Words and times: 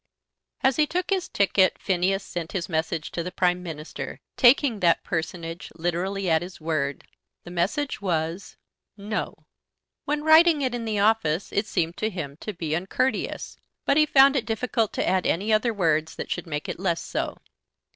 As 0.61 0.77
he 0.77 0.87
took 0.87 1.11
his 1.11 1.29
ticket 1.29 1.77
Phineas 1.79 2.23
sent 2.23 2.53
his 2.53 2.67
message 2.67 3.11
to 3.11 3.21
the 3.21 3.31
Prime 3.31 3.61
Minister, 3.61 4.19
taking 4.35 4.79
that 4.79 5.03
personage 5.03 5.69
literally 5.75 6.27
at 6.27 6.41
his 6.41 6.59
word. 6.59 7.03
The 7.43 7.51
message 7.51 8.01
was, 8.01 8.57
No. 8.97 9.45
When 10.05 10.23
writing 10.23 10.63
it 10.63 10.73
in 10.73 10.85
the 10.85 10.97
office 10.97 11.51
it 11.51 11.67
seemed 11.67 11.97
to 11.97 12.09
him 12.09 12.35
to 12.37 12.51
be 12.51 12.73
uncourteous, 12.73 13.57
but 13.85 13.95
he 13.95 14.07
found 14.07 14.35
it 14.35 14.47
difficult 14.47 14.91
to 14.93 15.07
add 15.07 15.27
any 15.27 15.53
other 15.53 15.71
words 15.71 16.15
that 16.15 16.31
should 16.31 16.47
make 16.47 16.67
it 16.67 16.79
less 16.79 17.03
so. 17.05 17.37